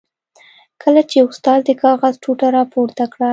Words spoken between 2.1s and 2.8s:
ټوټه را